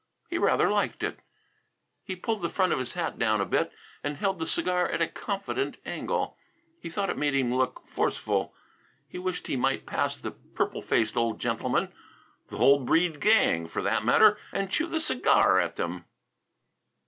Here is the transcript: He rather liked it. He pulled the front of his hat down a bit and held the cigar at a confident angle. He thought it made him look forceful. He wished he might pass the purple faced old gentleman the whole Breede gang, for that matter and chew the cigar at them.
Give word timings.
He 0.31 0.39
rather 0.39 0.67
liked 0.67 1.03
it. 1.03 1.21
He 2.03 2.15
pulled 2.15 2.41
the 2.41 2.49
front 2.49 2.73
of 2.73 2.79
his 2.79 2.93
hat 2.95 3.19
down 3.19 3.39
a 3.39 3.45
bit 3.45 3.71
and 4.03 4.17
held 4.17 4.39
the 4.39 4.47
cigar 4.47 4.89
at 4.89 4.99
a 4.99 5.05
confident 5.07 5.77
angle. 5.85 6.35
He 6.79 6.89
thought 6.89 7.11
it 7.11 7.19
made 7.19 7.35
him 7.35 7.53
look 7.53 7.85
forceful. 7.87 8.51
He 9.07 9.19
wished 9.19 9.45
he 9.45 9.57
might 9.57 9.85
pass 9.85 10.15
the 10.15 10.31
purple 10.31 10.81
faced 10.81 11.15
old 11.15 11.39
gentleman 11.39 11.93
the 12.47 12.57
whole 12.57 12.79
Breede 12.79 13.19
gang, 13.19 13.67
for 13.67 13.83
that 13.83 14.03
matter 14.03 14.39
and 14.51 14.71
chew 14.71 14.87
the 14.87 14.99
cigar 14.99 15.59
at 15.59 15.75
them. 15.75 16.05